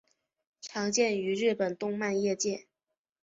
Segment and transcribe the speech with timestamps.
[0.61, 2.65] 常见于日本动漫业界。